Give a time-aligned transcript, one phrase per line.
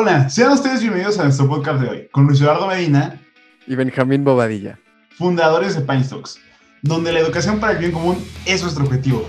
[0.00, 3.20] Hola, sean ustedes bienvenidos a nuestro podcast de hoy con Luis Eduardo Medina
[3.66, 4.78] y Benjamín Bobadilla,
[5.16, 6.38] fundadores de Pine Stocks,
[6.82, 9.26] donde la educación para el bien común es nuestro objetivo.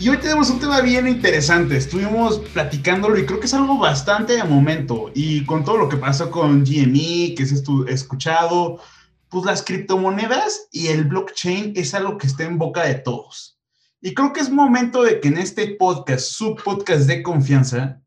[0.00, 4.32] Y hoy tenemos un tema bien interesante, estuvimos platicándolo y creo que es algo bastante
[4.32, 5.10] de momento.
[5.14, 8.80] Y con todo lo que pasó con GME, que es escuchado,
[9.28, 13.60] pues las criptomonedas y el blockchain es algo que está en boca de todos.
[14.00, 18.00] Y creo que es momento de que en este podcast, su podcast de confianza,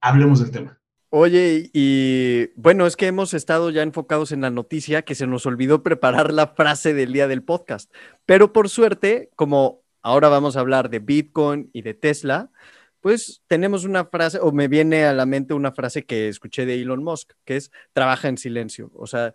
[0.00, 0.80] hablemos del tema.
[1.18, 5.46] Oye, y bueno, es que hemos estado ya enfocados en la noticia que se nos
[5.46, 7.90] olvidó preparar la frase del día del podcast.
[8.26, 12.50] Pero por suerte, como ahora vamos a hablar de Bitcoin y de Tesla,
[13.00, 16.74] pues tenemos una frase, o me viene a la mente una frase que escuché de
[16.74, 18.90] Elon Musk, que es trabaja en silencio.
[18.94, 19.32] O sea,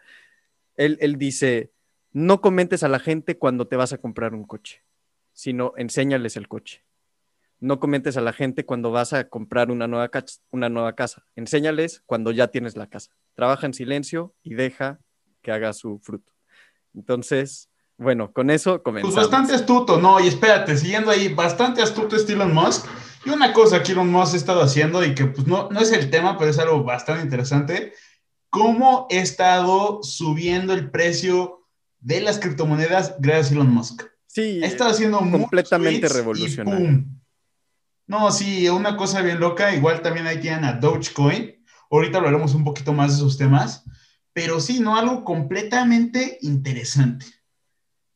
[0.76, 1.72] él, él dice,
[2.12, 4.84] no comentes a la gente cuando te vas a comprar un coche,
[5.34, 6.84] sino enséñales el coche
[7.62, 10.10] no comentes a la gente cuando vas a comprar una nueva,
[10.50, 11.24] una nueva casa.
[11.36, 13.12] Enséñales cuando ya tienes la casa.
[13.36, 15.00] Trabaja en silencio y deja
[15.44, 16.34] que haga su fruto.
[16.96, 19.14] Entonces, bueno, con eso comenzamos.
[19.14, 22.88] Pues bastante astuto, no, y espérate, siguiendo ahí, bastante astuto es Elon Musk.
[23.26, 25.92] Y una cosa que Elon Musk ha estado haciendo y que pues no, no es
[25.92, 27.94] el tema, pero es algo bastante interesante,
[28.50, 31.68] cómo ha estado subiendo el precio
[32.00, 34.02] de las criptomonedas gracias a Elon Musk.
[34.26, 37.06] Sí, ha estado haciendo completamente revolucionario.
[38.12, 39.74] No, sí, una cosa bien loca.
[39.74, 41.56] Igual también ahí tienen a Dogecoin.
[41.90, 43.86] Ahorita hablaremos un poquito más de esos temas.
[44.34, 44.98] Pero sí, ¿no?
[44.98, 47.26] Algo completamente interesante.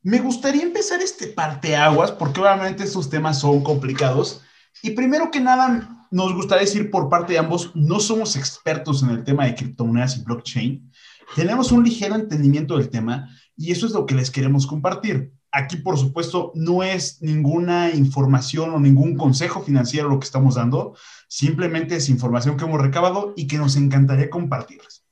[0.02, 4.42] Me gustaría empezar este parteaguas, porque obviamente estos temas son complicados.
[4.84, 9.12] Y primero que nada, nos gustaría decir por parte de ambos, no somos expertos en
[9.12, 10.92] el tema de criptomonedas y blockchain.
[11.38, 15.32] Tenemos un ligero entendimiento del tema y eso es lo que les queremos compartir.
[15.58, 20.98] Aquí, por supuesto, no es ninguna información o ningún consejo financiero lo que estamos dando,
[21.30, 25.06] simplemente es información que hemos recabado y que nos encantaría compartirles.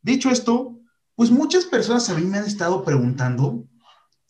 [0.00, 0.78] Dicho esto,
[1.16, 3.64] pues muchas personas a mí me han estado preguntando,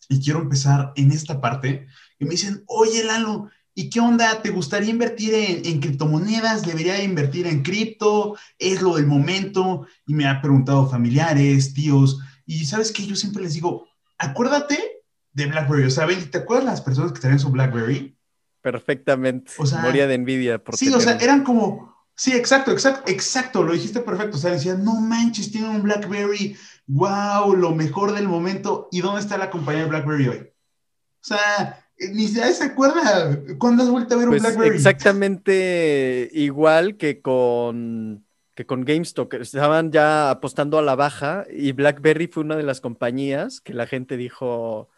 [0.09, 1.85] y quiero empezar en esta parte,
[2.17, 4.41] que me dicen, oye Lalo, ¿y qué onda?
[4.41, 6.63] ¿Te gustaría invertir en, en criptomonedas?
[6.63, 8.35] ¿Debería invertir en cripto?
[8.57, 9.85] ¿Es lo del momento?
[10.07, 15.00] Y me han preguntado familiares, tíos, y sabes que yo siempre les digo, acuérdate
[15.33, 15.85] de BlackBerry.
[15.85, 18.15] O sea, ¿te acuerdas las personas que tenían su BlackBerry?
[18.61, 19.51] Perfectamente.
[19.57, 20.63] O sea, Moría de envidia.
[20.63, 21.91] Por sí, o sea, eran como.
[22.15, 24.37] Sí, exacto, exacto, exacto, lo dijiste perfecto.
[24.37, 26.55] O sea, decían, no manches, tiene un BlackBerry,
[26.87, 28.89] wow, lo mejor del momento.
[28.91, 30.37] ¿Y dónde está la compañía de BlackBerry hoy?
[30.37, 34.75] O sea, ni se acuerda cuándo has vuelto a ver un pues BlackBerry.
[34.75, 38.25] Exactamente igual que con
[38.55, 42.81] que con GameStop estaban ya apostando a la baja y BlackBerry fue una de las
[42.81, 44.89] compañías que la gente dijo,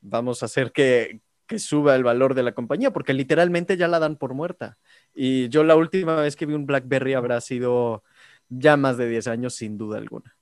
[0.00, 1.20] vamos a hacer que,
[1.56, 4.76] suba el valor de la compañía, porque literalmente ya la dan por muerta.
[5.14, 8.02] Y yo la última vez que vi un BlackBerry habrá sido
[8.50, 10.36] ya más de 10 años, sin duda alguna.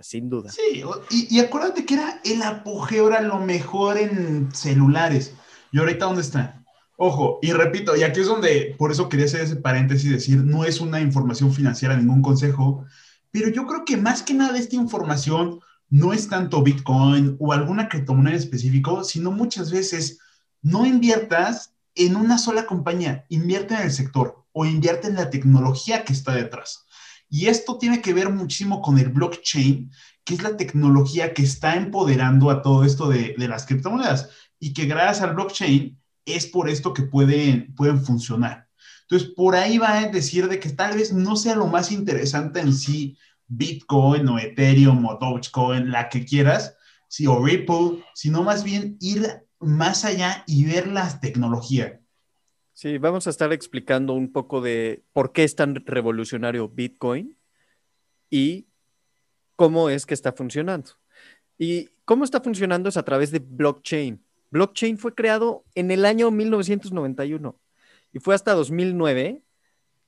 [0.00, 0.50] Sin duda.
[0.50, 5.34] Sí, y, y acuérdate que era el apogeo, era lo mejor en celulares.
[5.72, 6.64] ¿Y ahorita dónde está?
[6.96, 10.64] Ojo, y repito, y aquí es donde, por eso quería hacer ese paréntesis decir, no
[10.64, 12.84] es una información financiera, ningún consejo,
[13.32, 15.58] pero yo creo que más que nada esta información
[15.94, 20.18] no es tanto Bitcoin o alguna criptomoneda específico, sino muchas veces
[20.60, 26.02] no inviertas en una sola compañía, invierte en el sector o invierte en la tecnología
[26.04, 26.84] que está detrás.
[27.28, 29.92] Y esto tiene que ver muchísimo con el blockchain,
[30.24, 34.86] que es la tecnología que está empoderando a todo esto de, las criptomonedas y que
[34.86, 38.68] gracias al blockchain es por esto que pueden, pueden funcionar.
[39.02, 42.58] Entonces, por ahí va a decir de que tal vez no sea lo más interesante
[42.58, 43.16] en sí
[43.46, 46.76] Bitcoin o Ethereum o Dogecoin, la que quieras,
[47.08, 52.00] sí, o Ripple, sino más bien ir más allá y ver la tecnología.
[52.72, 57.36] Sí, vamos a estar explicando un poco de por qué es tan revolucionario Bitcoin
[58.30, 58.66] y
[59.54, 60.90] cómo es que está funcionando.
[61.56, 64.20] Y cómo está funcionando es a través de blockchain.
[64.50, 67.58] Blockchain fue creado en el año 1991
[68.12, 69.42] y fue hasta 2009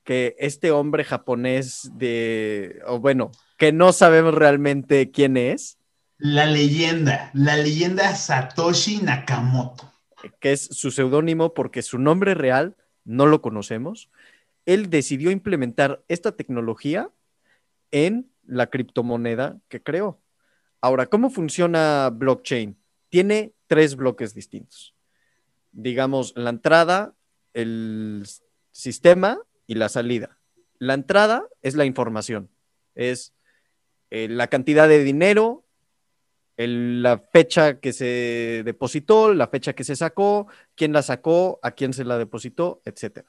[0.07, 5.79] que este hombre japonés de, o bueno, que no sabemos realmente quién es.
[6.17, 9.93] La leyenda, la leyenda Satoshi Nakamoto.
[10.39, 14.09] Que es su seudónimo porque su nombre real no lo conocemos.
[14.65, 17.11] Él decidió implementar esta tecnología
[17.91, 20.21] en la criptomoneda que creó.
[20.81, 22.77] Ahora, ¿cómo funciona blockchain?
[23.09, 24.95] Tiene tres bloques distintos.
[25.73, 27.15] Digamos, la entrada,
[27.55, 28.25] el
[28.71, 30.39] sistema y la salida.
[30.79, 32.51] La entrada es la información,
[32.95, 33.35] es
[34.11, 35.65] eh, la cantidad de dinero,
[36.57, 41.93] la fecha que se depositó, la fecha que se sacó, quién la sacó, a quién
[41.93, 43.27] se la depositó, etc.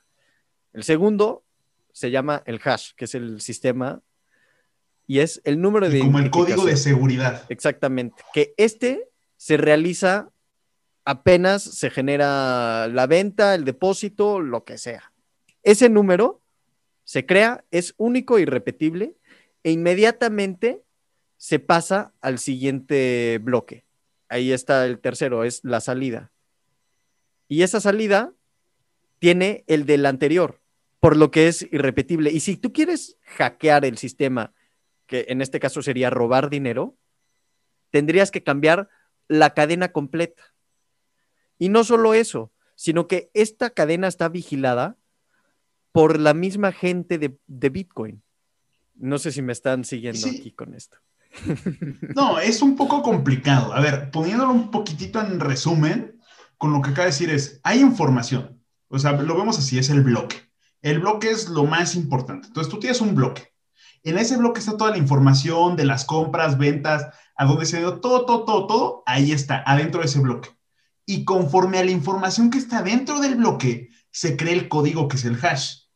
[0.74, 1.44] El segundo
[1.92, 4.02] se llama el hash, que es el sistema
[5.08, 6.00] y es el número de...
[6.00, 7.46] como el código de seguridad.
[7.50, 8.24] Exactamente.
[8.34, 10.32] Que este se realiza
[11.06, 15.14] apenas se genera la venta, el depósito, lo que sea.
[15.64, 16.42] Ese número
[17.04, 19.16] se crea, es único y repetible
[19.64, 20.84] e inmediatamente
[21.38, 23.86] se pasa al siguiente bloque.
[24.30, 26.32] Ahí está el tercero, es la salida.
[27.48, 28.34] Y esa salida
[29.20, 30.60] tiene el del anterior,
[31.00, 32.32] por lo que es irrepetible.
[32.32, 34.54] Y si tú quieres hackear el sistema,
[35.06, 36.98] que en este caso sería robar dinero,
[37.90, 38.90] tendrías que cambiar
[39.28, 40.44] la cadena completa.
[41.58, 44.97] Y no solo eso, sino que esta cadena está vigilada
[45.98, 48.22] por la misma gente de, Bitcoin.
[48.94, 50.98] No sé si me están siguiendo aquí con esto.
[52.16, 53.74] No, es un poco complicado.
[53.74, 56.20] A ver, poniéndolo un poquitito en resumen,
[56.60, 58.62] con lo que acaba de decir es, hay información.
[58.90, 60.38] O sea, lo vemos así, es el bloque.
[60.84, 62.48] El bloque es lo más importante.
[62.48, 63.52] Entonces, tú tienes un bloque.
[64.04, 68.00] En ese bloque está toda la información de las compras, ventas, a dónde se dio,
[68.02, 69.04] todo, todo, todo, todo.
[69.08, 70.50] Ahí está, adentro de ese bloque.
[71.08, 75.18] Y conforme a la información que está dentro del bloque, se crea el código que
[75.18, 75.87] es el hash.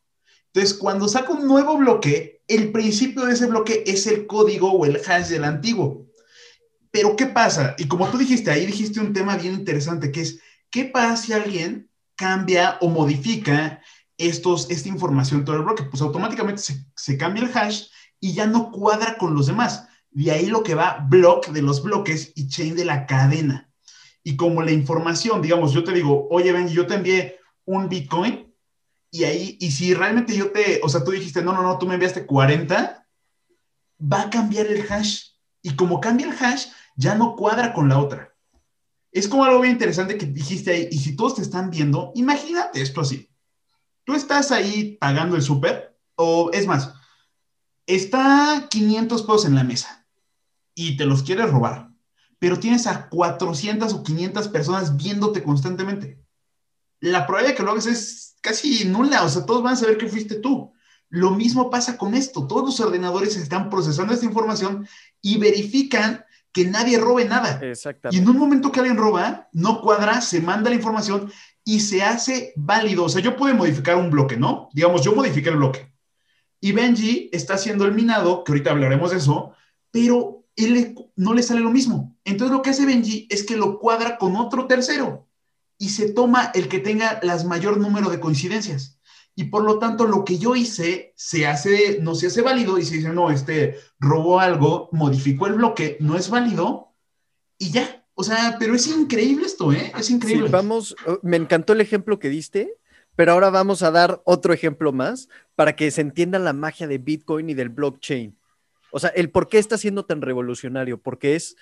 [0.54, 4.84] Entonces, cuando saca un nuevo bloque, el principio de ese bloque es el código o
[4.84, 6.06] el hash del antiguo.
[6.90, 7.74] Pero, ¿qué pasa?
[7.78, 10.40] Y como tú dijiste, ahí dijiste un tema bien interesante, que es,
[10.70, 13.80] ¿qué pasa si alguien cambia o modifica
[14.18, 15.84] estos, esta información todo el bloque?
[15.84, 17.86] Pues automáticamente se, se cambia el hash
[18.20, 19.88] y ya no cuadra con los demás.
[20.10, 23.72] De ahí lo que va block de los bloques y chain de la cadena.
[24.22, 28.51] Y como la información, digamos, yo te digo, oye, Ben, yo te envié un Bitcoin
[29.14, 31.86] y ahí, y si realmente yo te, o sea, tú dijiste, no, no, no, tú
[31.86, 33.06] me enviaste 40,
[34.00, 35.32] va a cambiar el hash.
[35.60, 38.34] Y como cambia el hash, ya no cuadra con la otra.
[39.12, 42.80] Es como algo bien interesante que dijiste ahí, y si todos te están viendo, imagínate
[42.80, 43.28] esto así.
[44.04, 46.94] Tú estás ahí pagando el súper, o es más,
[47.86, 50.08] está 500 pesos en la mesa
[50.74, 51.90] y te los quieres robar,
[52.38, 56.18] pero tienes a 400 o 500 personas viéndote constantemente.
[56.98, 59.96] La probabilidad de que lo hagas es casi nula, o sea, todos van a saber
[59.96, 60.72] que fuiste tú.
[61.08, 64.86] Lo mismo pasa con esto, todos los ordenadores están procesando esta información
[65.20, 67.60] y verifican que nadie robe nada.
[67.62, 68.16] Exactamente.
[68.16, 71.30] Y en un momento que alguien roba, no cuadra, se manda la información
[71.64, 73.04] y se hace válido.
[73.04, 74.68] O sea, yo puedo modificar un bloque, ¿no?
[74.72, 75.92] Digamos, yo modifique el bloque.
[76.60, 79.52] Y Benji está haciendo el minado, que ahorita hablaremos de eso,
[79.90, 82.16] pero él no le sale lo mismo.
[82.24, 85.28] Entonces lo que hace Benji es que lo cuadra con otro tercero
[85.82, 89.00] y se toma el que tenga las mayor número de coincidencias.
[89.34, 92.84] Y por lo tanto, lo que yo hice se hace, no se hace válido y
[92.84, 96.94] se dice, no, este robó algo, modificó el bloque, no es válido
[97.58, 98.06] y ya.
[98.14, 99.92] O sea, pero es increíble esto, ¿eh?
[99.98, 100.46] Es increíble.
[100.46, 102.76] Sí, vamos, oh, me encantó el ejemplo que diste,
[103.16, 106.98] pero ahora vamos a dar otro ejemplo más para que se entienda la magia de
[106.98, 108.38] Bitcoin y del blockchain.
[108.92, 111.56] O sea, el por qué está siendo tan revolucionario, porque es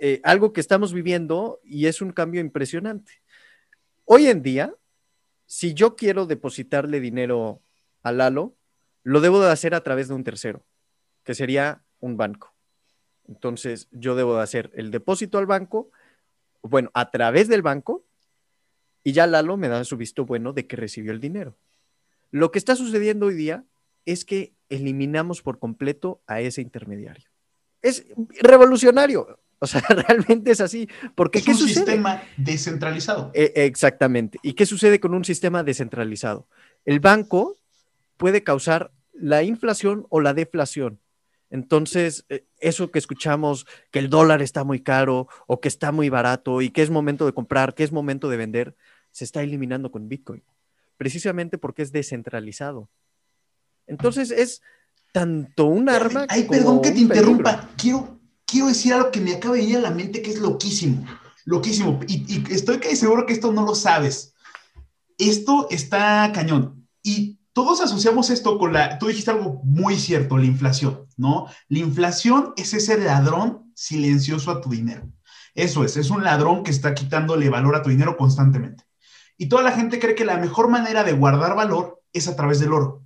[0.00, 3.21] eh, algo que estamos viviendo y es un cambio impresionante.
[4.14, 4.74] Hoy en día,
[5.46, 7.62] si yo quiero depositarle dinero
[8.02, 8.54] a Lalo,
[9.04, 10.66] lo debo de hacer a través de un tercero,
[11.24, 12.52] que sería un banco.
[13.26, 15.90] Entonces, yo debo de hacer el depósito al banco,
[16.60, 18.04] bueno, a través del banco,
[19.02, 21.56] y ya Lalo me da su visto bueno de que recibió el dinero.
[22.30, 23.64] Lo que está sucediendo hoy día
[24.04, 27.30] es que eliminamos por completo a ese intermediario.
[27.80, 28.04] Es
[28.42, 29.41] revolucionario.
[29.62, 30.88] O sea, realmente es así.
[31.14, 33.30] Porque es un sistema descentralizado.
[33.32, 34.40] E, exactamente.
[34.42, 36.48] ¿Y qué sucede con un sistema descentralizado?
[36.84, 37.60] El banco
[38.16, 40.98] puede causar la inflación o la deflación.
[41.48, 46.08] Entonces, eh, eso que escuchamos, que el dólar está muy caro o que está muy
[46.08, 48.74] barato y que es momento de comprar, que es momento de vender,
[49.12, 50.42] se está eliminando con Bitcoin.
[50.96, 52.90] Precisamente porque es descentralizado.
[53.86, 54.60] Entonces, es
[55.12, 56.26] tanto un arma.
[56.28, 57.68] Ay, perdón que te interrumpa.
[57.76, 58.18] Quiero,
[58.52, 61.06] quiero decir algo que me acaba de venir a la mente que es loquísimo,
[61.46, 61.98] loquísimo.
[62.06, 64.34] Y, estoy casi seguro que esto no lo sabes.
[65.16, 66.86] Esto está cañón.
[67.02, 71.46] Y todos asociamos esto con la, tú dijiste algo muy cierto, la inflación, ¿no?
[71.68, 75.10] La inflación es ese ladrón silencioso a tu dinero.
[75.54, 78.84] Eso es, es un ladrón que está quitándole valor a tu dinero constantemente.
[79.38, 82.60] Y toda la gente cree que la mejor manera de guardar valor es a través
[82.60, 83.02] del oro.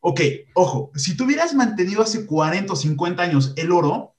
[0.00, 0.20] Ok,
[0.54, 4.16] ojo, si tú hubieras mantenido hace 40 o 50 años el oro,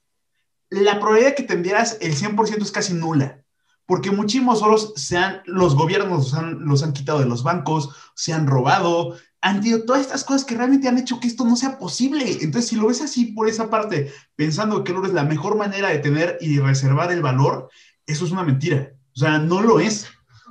[0.70, 3.42] la probabilidad de que tendieras el 100% es casi nula,
[3.86, 8.46] porque muchísimos oros se han, los gobiernos los han, quitado de los bancos, se han
[8.46, 12.38] robado, han tenido todas estas cosas que realmente han hecho que esto no sea posible.
[12.40, 15.56] Entonces, si lo ves así por esa parte, pensando que el oro es la mejor
[15.56, 17.68] manera de tener y reservar el valor,
[18.06, 18.92] eso es una mentira.
[19.16, 20.06] O sea, no lo es.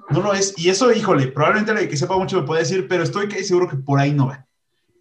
[0.10, 0.54] No lo es.
[0.58, 3.78] Y eso, híjole, probablemente el que sepa mucho me puede decir, pero estoy seguro que
[3.78, 4.48] por ahí no va.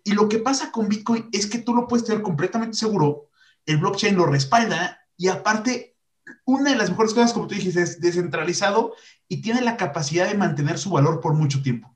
[0.05, 3.31] Y lo que pasa con Bitcoin es que tú lo puedes tener completamente seguro,
[3.67, 5.97] el blockchain lo respalda y aparte,
[6.47, 8.95] una de las mejores cosas, como tú dijiste, es descentralizado
[9.27, 11.95] y tiene la capacidad de mantener su valor por mucho tiempo.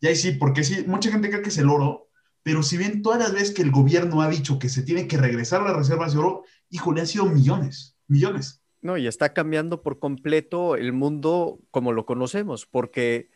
[0.00, 2.08] Y ahí sí, porque sí, mucha gente cree que es el oro,
[2.42, 5.18] pero si bien todas las veces que el gobierno ha dicho que se tiene que
[5.18, 8.62] regresar a las reservas de oro, híjole, han sido millones, millones.
[8.80, 13.30] No, y está cambiando por completo el mundo como lo conocemos, porque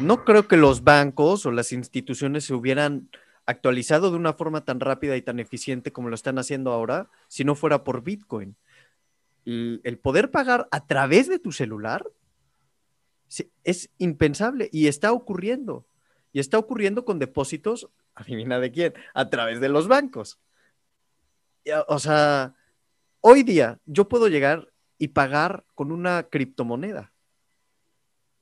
[0.00, 3.10] no creo que los bancos o las instituciones se hubieran
[3.46, 7.44] actualizado de una forma tan rápida y tan eficiente como lo están haciendo ahora si
[7.44, 8.56] no fuera por Bitcoin.
[9.44, 12.06] El, poder pagar a través de tu celular
[13.64, 15.86] es impensable y está ocurriendo.
[16.32, 20.38] Y está ocurriendo con depósitos, adivina de quién, a través de los bancos.
[21.88, 22.54] O sea,
[23.20, 27.12] hoy día yo puedo llegar y pagar con una criptomoneda.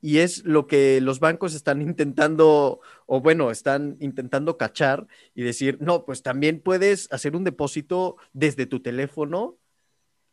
[0.03, 5.79] Y es lo que los bancos están intentando, o bueno, están intentando cachar y decir,
[5.81, 9.60] no, pues también puedes hacer un depósito desde tu teléfono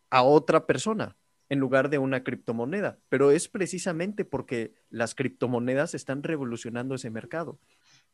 [0.09, 1.15] a otra persona
[1.49, 2.99] en lugar de una criptomoneda.
[3.09, 7.59] Pero es precisamente porque las criptomonedas están revolucionando ese mercado.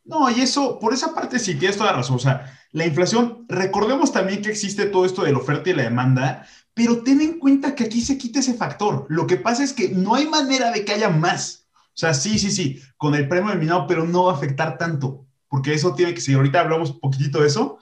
[0.05, 2.17] No, y eso, por esa parte sí tienes toda la razón.
[2.17, 5.83] O sea, la inflación, recordemos también que existe todo esto de la oferta y la
[5.83, 9.05] demanda, pero ten en cuenta que aquí se quita ese factor.
[9.09, 11.67] Lo que pasa es que no hay manera de que haya más.
[11.93, 15.73] O sea, sí, sí, sí, con el premio del minado, pero no afectar tanto, porque
[15.73, 17.77] eso tiene que ser, ahorita hablamos un poquitito de eso,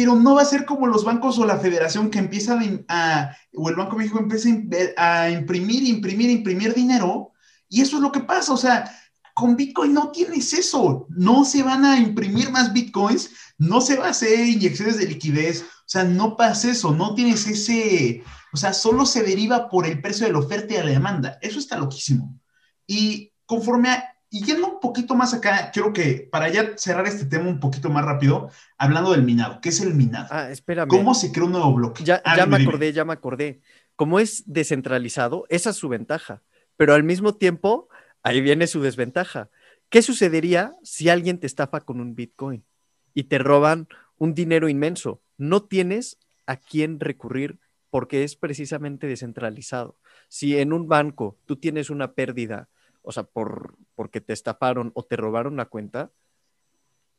[0.00, 3.68] pero no va a ser como los bancos o la federación que empiezan a, o
[3.68, 4.48] el Banco de México empieza
[4.96, 7.32] a imprimir, imprimir, imprimir dinero,
[7.68, 8.90] y eso es lo que pasa, o sea,
[9.34, 14.06] con Bitcoin no tienes eso, no se van a imprimir más Bitcoins, no se va
[14.06, 18.72] a hacer inyecciones de liquidez, o sea, no pasa eso, no tienes ese, o sea,
[18.72, 21.76] solo se deriva por el precio de la oferta y de la demanda, eso está
[21.76, 22.40] loquísimo.
[22.86, 27.26] Y conforme a, y yendo un poquito más acá, quiero que para ya cerrar este
[27.26, 29.60] tema un poquito más rápido, hablando del minado.
[29.60, 30.28] ¿Qué es el minado?
[30.30, 30.88] Ah, espérame.
[30.88, 32.04] ¿Cómo se crea un nuevo bloque?
[32.04, 33.60] Ya, ya me acordé, ya me acordé.
[33.96, 36.42] Como es descentralizado, esa es su ventaja.
[36.76, 37.88] Pero al mismo tiempo,
[38.22, 39.50] ahí viene su desventaja.
[39.88, 42.64] ¿Qué sucedería si alguien te estafa con un Bitcoin
[43.12, 45.20] y te roban un dinero inmenso?
[45.38, 47.58] No tienes a quién recurrir
[47.90, 49.96] porque es precisamente descentralizado.
[50.28, 52.68] Si en un banco tú tienes una pérdida
[53.02, 56.10] o sea, por, porque te estafaron o te robaron la cuenta,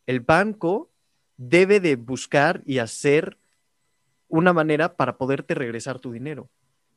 [0.08, 0.90] el banco
[1.38, 3.38] debe de buscar y hacer
[4.28, 6.50] una manera para poderte regresar tu dinero.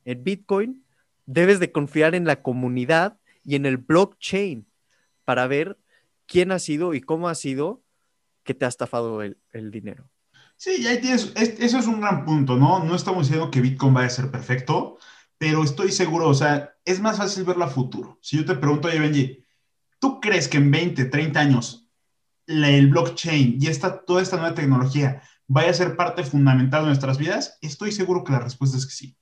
[0.07, 0.83] En Bitcoin
[1.27, 4.67] debes de confiar en la comunidad y en el blockchain
[5.27, 5.77] para ver
[6.25, 7.83] quién ha sido y cómo ha sido
[8.43, 10.09] que te ha estafado el, el dinero.
[10.57, 12.83] Sí, ahí tienes, eso es un gran punto, ¿no?
[12.83, 14.97] No estamos diciendo que Bitcoin vaya a ser perfecto,
[15.37, 18.19] pero estoy seguro, o sea, es más fácil verlo a futuro.
[18.23, 19.44] Si yo te pregunto, oye, Benji,
[19.99, 21.89] ¿tú crees que en 20, 30 años
[22.47, 27.19] el blockchain y esta, toda esta nueva tecnología vaya a ser parte fundamental de nuestras
[27.19, 27.59] vidas?
[27.61, 29.17] Estoy seguro que la respuesta es que sí.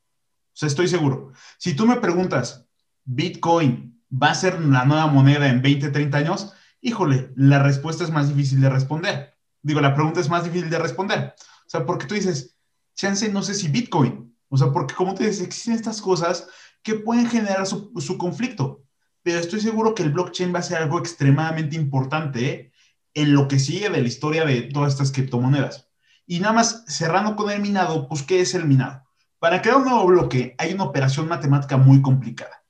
[0.48, 1.32] O sea, estoy seguro.
[1.58, 2.66] Si tú me preguntas,
[3.04, 6.52] ¿Bitcoin va a ser la nueva moneda en 20, 30 años?
[6.80, 9.34] Híjole, la respuesta es más difícil de responder.
[9.62, 11.34] Digo, la pregunta es más difícil de responder.
[11.38, 12.56] O sea, porque tú dices,
[12.94, 16.46] chance, no sé si Bitcoin, o sea, porque como te dices, existen estas cosas
[16.82, 18.81] que pueden generar su, conflicto,
[19.22, 22.72] pero estoy seguro que el blockchain va a ser algo extremadamente importante
[23.14, 25.88] en lo que sigue de la historia de todas estas criptomonedas.
[26.26, 29.04] Y nada más cerrando con el minado, pues ¿qué es el minado?
[29.38, 32.62] Para crear un nuevo bloque hay una operación matemática muy complicada.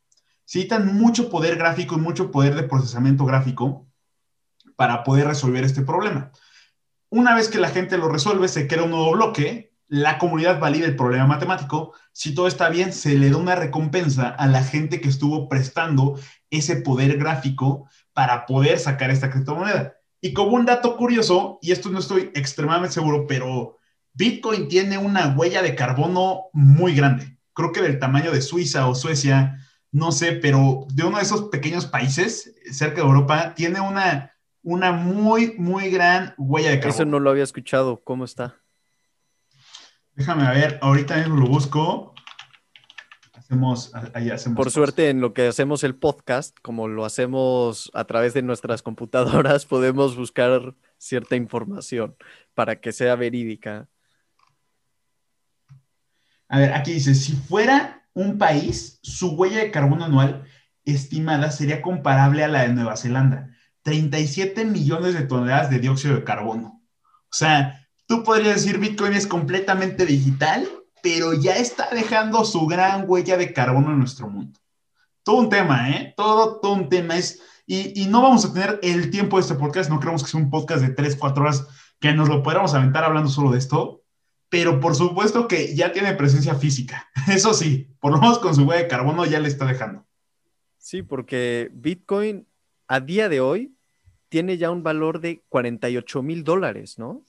[0.45, 3.87] Se necesitan mucho poder gráfico y mucho poder de procesamiento gráfico
[4.77, 6.33] para poder resolver este problema.
[7.09, 10.87] Una vez que la gente lo resuelve, se crea un nuevo bloque la comunidad valida
[10.87, 11.93] el problema matemático.
[12.13, 16.19] Si todo está bien, se le da una recompensa a la gente que estuvo prestando
[16.49, 19.99] ese poder gráfico para poder sacar esta criptomoneda.
[20.23, 23.77] Y como un dato curioso, y esto no estoy extremadamente seguro, pero
[24.15, 27.37] Bitcoin tiene una huella de carbono muy grande.
[27.53, 29.59] Creo que del tamaño de Suiza o Suecia,
[29.91, 34.33] no sé, pero de uno de esos pequeños países cerca de Europa, tiene una,
[34.63, 36.95] una muy, muy gran huella de carbono.
[36.95, 38.03] Eso no lo había escuchado.
[38.03, 38.62] ¿Cómo está?
[40.15, 42.15] Déjame ver, ahorita mismo lo busco.
[43.33, 44.57] Hacemos, ahí hacemos.
[44.57, 48.83] Por suerte, en lo que hacemos el podcast, como lo hacemos a través de nuestras
[48.83, 52.17] computadoras, podemos buscar cierta información
[52.55, 53.89] para que sea verídica.
[56.49, 60.45] A ver, aquí dice, si fuera un país, su huella de carbono anual
[60.85, 63.49] estimada sería comparable a la de Nueva Zelanda.
[63.83, 66.83] 37 millones de toneladas de dióxido de carbono.
[67.05, 67.82] O sea,
[68.13, 70.69] tú podrías decir Bitcoin es completamente digital,
[71.03, 74.61] pero ya está dejando su gran huella de carbono en nuestro mundo.
[75.23, 76.13] Todo un tema, ¿eh?
[76.15, 77.17] Todo, todo un tema.
[77.17, 80.31] Es, y, y no vamos a tener el tiempo de este podcast, no creemos que
[80.31, 81.67] sea un podcast de 3, 4 horas
[82.01, 84.03] que nos lo pudiéramos aventar hablando solo de esto,
[84.51, 87.09] pero por supuesto que ya tiene presencia física.
[87.29, 90.07] Eso sí, por lo menos con su huella de carbono ya le está dejando.
[90.77, 92.47] Sí, porque Bitcoin
[92.89, 93.75] a día de hoy
[94.29, 97.25] tiene ya un valor de 48 mil dólares, ¿no?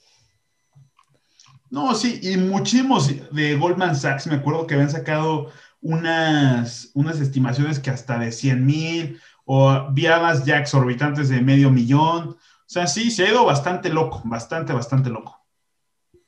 [1.74, 5.50] No, sí, y muchísimos de Goldman Sachs, me acuerdo que habían sacado
[5.82, 12.30] unas, unas estimaciones que hasta de 100 mil o viadas ya exorbitantes de medio millón.
[12.30, 12.38] O
[12.68, 15.44] sea, sí, se ha ido bastante loco, bastante, bastante loco.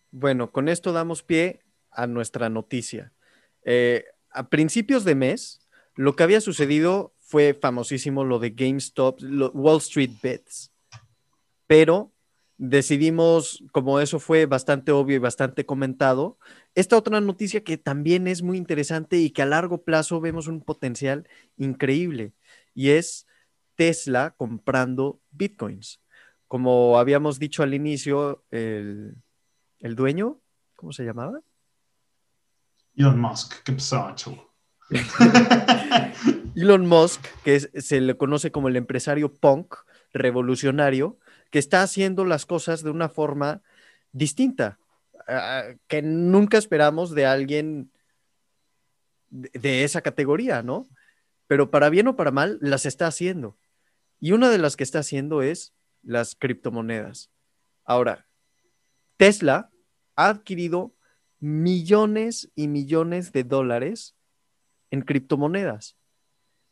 [0.10, 1.60] Bueno, con esto damos pie
[1.92, 3.14] a nuestra noticia.
[3.64, 5.62] Eh, a principios de mes,
[5.94, 9.20] lo que había sucedido fue famosísimo lo de GameStop,
[9.54, 10.72] Wall Street Bets.
[11.68, 12.15] Pero
[12.58, 16.38] decidimos, como eso fue bastante obvio y bastante comentado,
[16.74, 20.62] esta otra noticia que también es muy interesante y que a largo plazo vemos un
[20.62, 22.34] potencial increíble,
[22.74, 23.28] y es
[23.76, 26.02] Tesla comprando bitcoins.
[26.48, 29.16] Como habíamos dicho al inicio, el,
[29.82, 30.40] dueño,
[30.76, 31.42] ¿cómo se llamaba?
[32.96, 34.16] Elon Musk, ¿qué pasó,
[36.56, 39.76] Elon Musk, que se le conoce como el empresario punk
[40.14, 41.18] revolucionario,
[41.56, 43.62] que está haciendo las cosas de una forma
[44.12, 44.78] distinta,
[45.26, 47.94] ah, que nunca esperamos de alguien
[49.30, 50.86] de, esa categoría, ¿no?
[51.48, 53.58] Pero para bien o para mal, las está haciendo.
[54.20, 57.32] Y una de las que está haciendo es las criptomonedas.
[57.86, 58.28] Ahora,
[59.16, 59.72] Tesla
[60.18, 60.94] ha adquirido
[61.40, 64.14] millones y millones de dólares
[64.92, 65.96] en criptomonedas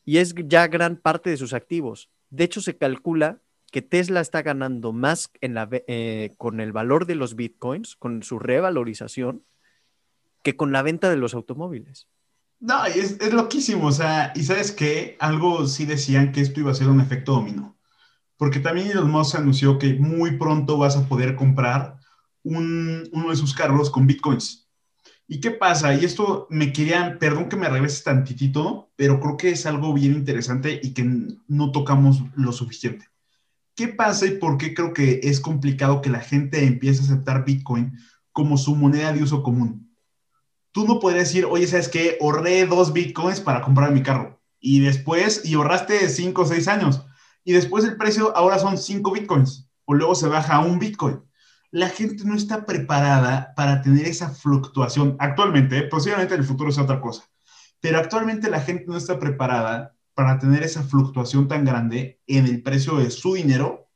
[0.04, 2.10] y es ya gran parte de sus activos.
[2.32, 3.40] De hecho, se calcula
[3.74, 9.44] que Tesla está ganando más eh, con el valor de los bitcoins, con su revalorización,
[10.44, 12.08] que con la venta de los automóviles.
[12.60, 13.88] No, es, loquísimo.
[13.88, 17.32] O sea, y sabes que algo sí decían que esto iba a ser un efecto
[17.32, 17.76] dominó.
[18.38, 21.98] Porque también Elon Musk anunció que muy pronto vas a poder comprar
[22.44, 24.70] un, uno de sus carros con bitcoins.
[25.28, 25.96] ¿Y qué pasa?
[25.96, 30.14] Y esto me querían, perdón que me regrese tantitito, pero creo que es algo bien
[30.14, 31.10] interesante y que
[31.48, 33.13] no tocamos lo suficiente.
[33.76, 37.44] ¿Qué pasa y por qué creo que es complicado que la gente empiece a aceptar
[37.44, 37.98] Bitcoin
[38.32, 39.96] como su moneda de uso común?
[40.72, 42.18] Tú no podrías decir, oye, ¿sabes qué?
[42.22, 44.42] Ahorré dos Bitcoins para comprar mi carro.
[44.60, 47.06] Y después, y ahorraste cinco o seis años.
[47.44, 49.70] Y después el precio ahora son cinco Bitcoins.
[49.86, 51.22] O luego se baja a un Bitcoin.
[51.72, 55.16] La gente no está preparada para tener esa fluctuación.
[55.20, 57.24] Actualmente, posiblemente en el futuro sea otra cosa.
[57.82, 62.62] Pero actualmente la gente no está preparada para tener esa fluctuación tan grande en el
[62.62, 63.90] precio de su dinero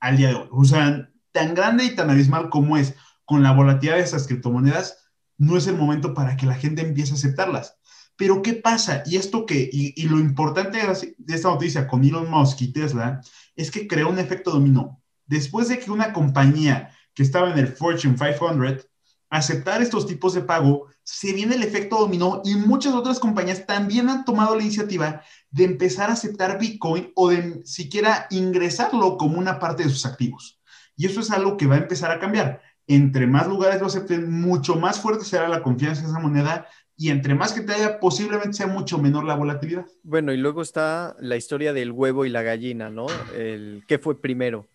[0.00, 0.48] al día de hoy.
[0.50, 4.98] O sea, tan grande y tan abismal como es con la volatilidad de esas criptomonedas,
[5.38, 7.78] no es el momento para que la gente empiece a aceptarlas.
[8.16, 9.02] Pero ¿qué pasa?
[9.06, 13.20] Y esto que, y, lo importante de esta noticia con Elon Musk y Tesla
[13.56, 15.02] es que creó un efecto dominó.
[15.26, 18.88] Después de que una compañía que estaba en el Fortune 500
[19.32, 24.10] aceptar estos tipos de pago, se viene el efecto dominó y muchas otras compañías también
[24.10, 29.58] han tomado la iniciativa de empezar a aceptar Bitcoin o de siquiera ingresarlo como una
[29.58, 30.60] parte de sus activos.
[30.98, 32.60] Y eso es algo que va a empezar a cambiar.
[32.86, 37.08] Entre más lugares lo acepten, mucho más fuerte será la confianza en esa moneda y
[37.08, 39.86] entre más que te haya, posiblemente sea mucho menor la volatilidad.
[40.02, 43.06] Bueno, y luego está la historia del huevo y la gallina, ¿no?
[43.34, 44.68] El qué fue primero.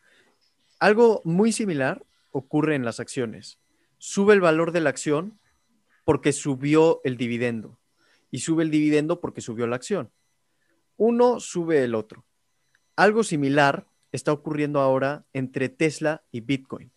[0.80, 3.60] Algo muy similar ocurre en las acciones
[3.98, 5.40] sube el valor de la acción
[6.06, 7.80] porque subió el dividendo
[8.32, 10.12] y sube el dividendo porque subió la acción.
[10.96, 12.26] Uno sube el otro.
[12.96, 16.92] Algo similar está ocurriendo ahora entre Tesla y Bitcoin.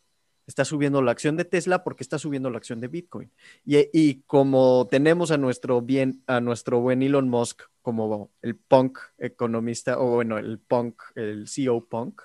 [0.46, 3.30] Está subiendo la acción de Tesla porque está subiendo la acción de Bitcoin.
[3.64, 9.98] Y, como tenemos a nuestro, bien, a nuestro buen Elon Musk como el punk economista,
[9.98, 12.22] o bueno, el punk, el CEO punk,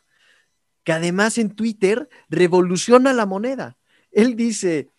[0.83, 3.77] que además en Twitter revoluciona la moneda
[4.15, 4.89] él dice,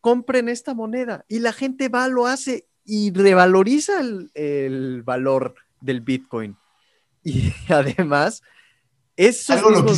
[0.00, 6.56] compren esta moneda y la gente va, lo hace y revaloriza el, valor del Bitcoin.
[7.22, 8.42] Y además,
[9.16, 9.94] esos Algo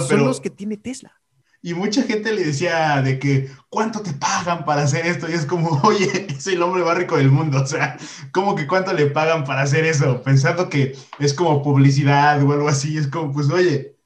[0.00, 1.14] son los que tiene Tesla.
[1.60, 5.28] Y mucha gente le decía de que, ¿cuánto te pagan para hacer esto?
[5.28, 7.62] Y es como, oye, soy el hombre más rico del mundo.
[7.62, 7.96] O sea,
[8.32, 10.22] ¿cómo que cuánto le pagan para hacer eso?
[10.22, 12.96] Pensando que es como publicidad o algo así.
[12.96, 13.96] Es como, pues, oye,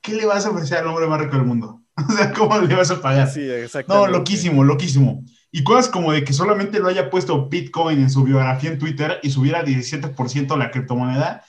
[0.00, 1.81] ¿qué le vas a ofrecer al hombre más rico del mundo?
[2.08, 3.28] O sea, ¿cómo le vas a pagar?
[3.28, 3.46] Sí,
[3.88, 5.24] No, loquísimo, loquísimo.
[5.50, 9.18] Y cosas como de que solamente lo haya puesto Bitcoin en su biografía en Twitter
[9.22, 11.44] y subiera 17% la criptomoneda.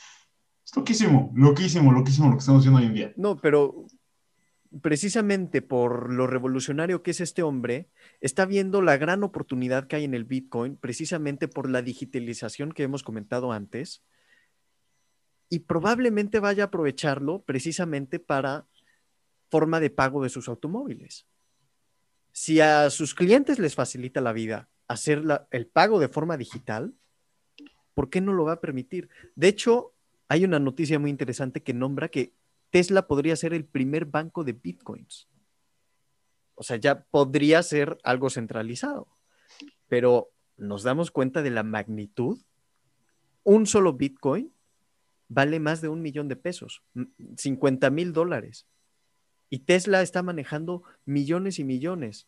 [0.65, 3.13] Es loquísimo, loquísimo, loquísimo lo que estamos viendo hoy en día.
[3.15, 3.88] No, pero
[4.82, 7.89] precisamente por lo revolucionario que es este hombre,
[8.21, 12.84] está viendo la gran oportunidad que hay en el Bitcoin, precisamente por la digitalización que
[12.84, 14.03] hemos comentado antes,
[15.49, 18.65] y probablemente vaya a aprovecharlo precisamente para
[19.54, 21.28] forma de pago de sus automóviles.
[22.32, 26.96] si a sus clientes les facilita la vida hacer el pago de forma digital,
[27.94, 29.10] ¿por qué no lo va a permitir?
[29.36, 29.94] De hecho,
[30.28, 32.34] hay una noticia muy interesante que nombra que
[32.72, 35.30] Tesla podría ser el primer banco de bitcoins.
[36.56, 39.08] O sea, ya podría ser algo centralizado,
[39.88, 42.39] pero nos damos cuenta de la magnitud.
[43.44, 44.52] Un solo bitcoin
[45.28, 46.82] vale más de un millón de pesos,
[47.38, 48.66] 50 mil dólares.
[49.54, 52.28] Y Tesla está manejando millones y millones.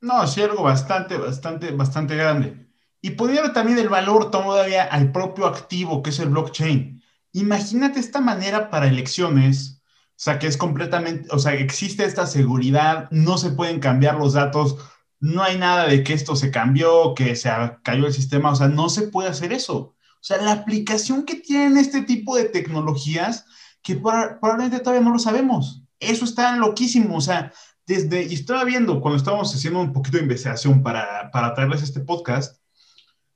[0.00, 2.70] No, sí, algo bastante, bastante, bastante grande.
[3.02, 7.02] Y podría también el valor todavía al propio activo que es el blockchain.
[7.32, 13.10] Imagínate esta manera para elecciones, o sea, que es completamente, o sea, existe esta seguridad,
[13.10, 14.78] no se pueden cambiar los datos,
[15.20, 17.50] no hay nada de que esto se cambió, que se
[17.82, 19.76] cayó el sistema, o sea, no se puede hacer eso.
[19.76, 23.44] O sea, la aplicación que tienen este tipo de tecnologías,
[23.86, 25.80] que probablemente todavía no lo sabemos.
[26.00, 27.52] Eso está loquísimo, o sea,
[27.86, 32.00] desde, y estaba viendo cuando estábamos haciendo un poquito de investigación para, para traerles este
[32.00, 32.60] podcast,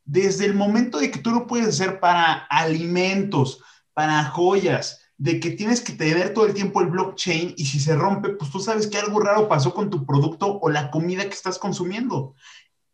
[0.04, 3.62] desde el momento de que tú lo puedes hacer para alimentos,
[3.94, 7.94] para joyas, de que tienes que tener todo el tiempo el blockchain y si se
[7.94, 11.34] rompe, pues tú sabes que algo raro pasó con tu producto o la comida que
[11.34, 12.34] estás consumiendo.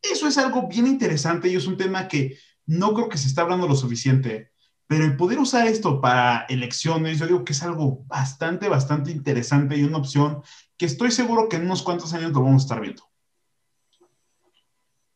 [0.02, 3.40] Eso es algo bien interesante y es un tema que no creo que se está
[3.40, 4.50] hablando lo suficiente,
[4.86, 9.76] pero el poder usar esto para elecciones, yo digo que es algo bastante, bastante interesante
[9.76, 10.42] y una opción
[10.76, 13.02] que estoy seguro que en unos cuantos años lo vamos a estar viendo.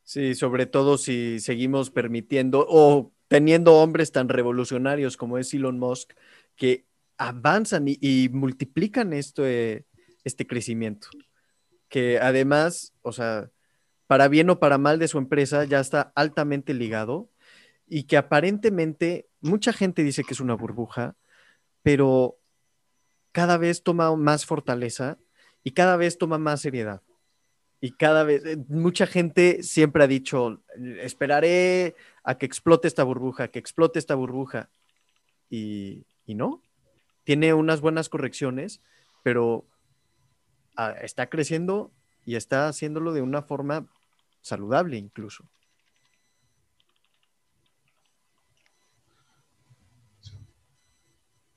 [0.02, 6.14] Sí, sobre todo si seguimos permitiendo o teniendo hombres tan revolucionarios como es Elon Musk,
[6.56, 6.84] que
[7.16, 9.84] avanzan y, multiplican esto, eh,
[10.24, 11.06] este crecimiento.
[11.88, 13.50] Que además, o sea,
[14.08, 17.30] para bien o para mal de su empresa, ya está altamente ligado
[17.86, 21.16] y que aparentemente mucha gente dice que es una burbuja,
[21.82, 22.38] pero
[23.32, 25.18] cada vez toma más fortaleza
[25.62, 27.02] y cada vez toma más seriedad.
[27.80, 30.62] Y cada vez, eh, mucha gente siempre ha dicho,
[31.00, 34.68] esperaré a que explote esta burbuja, que explote esta burbuja.
[35.48, 36.62] Y, no,
[37.24, 38.80] tiene unas buenas correcciones,
[39.24, 39.66] pero
[40.76, 41.90] ah, está creciendo
[42.24, 43.88] y está haciéndolo de una forma
[44.42, 45.50] saludable incluso.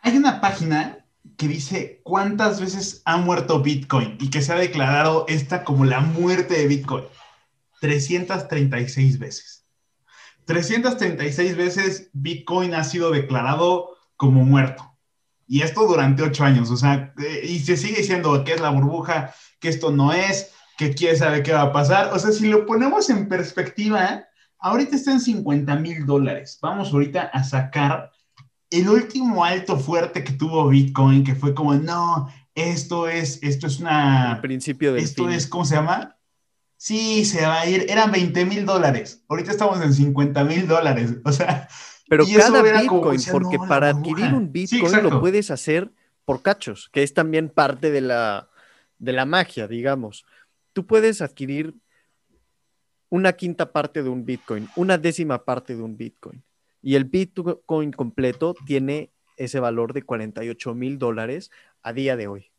[0.06, 0.98] Hay una página
[1.38, 6.02] que dice cuántas veces ha muerto Bitcoin y que se ha declarado esta como la
[6.02, 7.06] muerte de Bitcoin.
[7.80, 9.66] 336 veces.
[10.44, 14.94] 336 veces Bitcoin ha sido declarado como muerto.
[15.48, 18.72] Y esto durante ocho años, o sea, eh, y se sigue diciendo que es la
[18.72, 22.12] burbuja, que esto no es, que quién sabe qué va a pasar.
[22.13, 24.26] O sea, si lo ponemos en perspectiva,
[24.60, 26.60] ahorita está en 50 mil dólares.
[26.62, 28.12] Vamos ahorita a sacar
[28.74, 33.80] el último alto fuerte que tuvo Bitcoin, que fue como, no, esto es, esto es
[33.80, 34.34] una...
[34.34, 36.18] El principio de Esto es, ¿cómo se llama?
[36.76, 41.14] Sí, se va a ir, eran 20 mil dólares, ahorita estamos en 50 mil dólares,
[41.24, 41.68] o sea...
[42.10, 45.92] Pero cada Bitcoin, porque para adquirir un Bitcoin lo puedes hacer
[46.26, 48.50] por cachos, que es también parte de la,
[49.00, 50.26] de la magia, digamos.
[50.74, 51.76] Tú puedes adquirir
[53.10, 56.44] una quinta parte de un Bitcoin, una décima parte de un Bitcoin.
[56.84, 61.50] Y el Bitcoin completo tiene ese valor de 48 mil dólares
[61.82, 62.52] a día de hoy.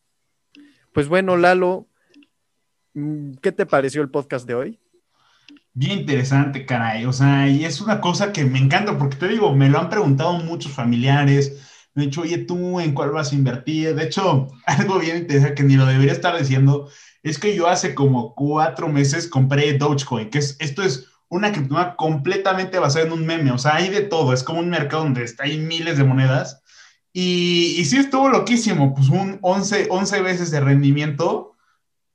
[0.93, 1.89] Pues bueno, Lalo,
[2.95, 4.81] mm, ¿qué te pareció el podcast de hoy?
[5.75, 7.05] Bien interesante, caray.
[7.05, 9.91] O sea, y es una cosa que me encanta porque te digo, me lo han
[9.91, 11.89] preguntado muchos familiares.
[11.95, 13.95] Me han dicho, oye, ¿tú en cuál vas a invertir?
[13.95, 16.89] De hecho, algo bien interesante que ni lo debería estar diciendo
[17.23, 21.97] es que yo hace como cuatro meses compré Dogecoin, que es, esto es una criptomoneda
[21.97, 25.25] completamente basada en un meme, o sea, hay de todo, es como un mercado donde
[25.25, 26.63] está, hay miles de monedas.
[27.13, 31.55] Y, y sí estuvo loquísimo, pues un 11, 11 veces de rendimiento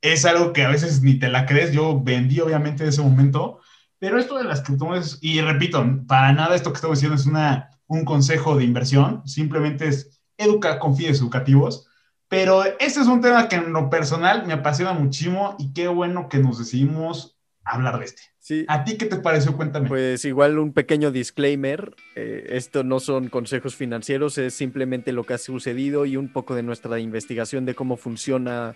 [0.02, 3.60] es algo que a veces ni te la crees, yo vendí obviamente en ese momento,
[3.98, 7.70] pero esto de las criptomonedas, y repito, para nada esto que estoy diciendo es una,
[7.86, 11.86] un consejo de inversión, simplemente es educar con fines educativos,
[12.28, 16.28] pero este es un tema que en lo personal me apasiona muchísimo y qué bueno
[16.28, 17.39] que nos decidimos
[17.70, 18.30] hablar de este.
[18.68, 19.56] ¿A ti qué te pareció?
[19.56, 19.88] Cuéntame.
[19.88, 25.34] Pues igual un pequeño disclaimer, eh, esto no son consejos financieros, es simplemente lo que
[25.34, 28.74] ha sucedido y un poco de nuestra investigación de cómo funciona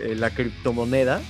[0.00, 1.20] eh, la criptomoneda.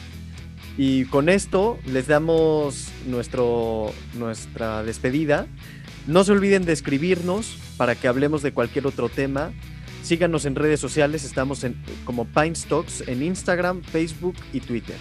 [0.76, 5.46] Y con esto les damos nuestro, nuestra despedida.
[6.06, 9.52] No se olviden de escribirnos para que hablemos de cualquier otro tema.
[10.02, 14.96] Síganos en redes sociales, estamos en, como Pine Stocks en Instagram, Facebook y Twitter.